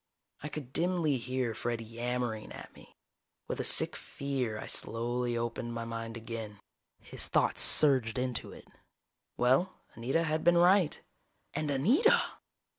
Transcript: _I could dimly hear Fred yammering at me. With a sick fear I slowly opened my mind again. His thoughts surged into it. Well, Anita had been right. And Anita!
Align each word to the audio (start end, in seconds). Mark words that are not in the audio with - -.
_I 0.41 0.49
could 0.49 0.73
dimly 0.73 1.17
hear 1.17 1.53
Fred 1.53 1.79
yammering 1.79 2.51
at 2.51 2.73
me. 2.73 2.95
With 3.47 3.59
a 3.59 3.63
sick 3.63 3.95
fear 3.95 4.57
I 4.57 4.65
slowly 4.65 5.37
opened 5.37 5.75
my 5.75 5.85
mind 5.85 6.17
again. 6.17 6.59
His 6.99 7.27
thoughts 7.27 7.61
surged 7.61 8.17
into 8.17 8.51
it. 8.51 8.67
Well, 9.37 9.75
Anita 9.93 10.23
had 10.23 10.43
been 10.43 10.57
right. 10.57 10.99
And 11.53 11.69
Anita! 11.69 12.19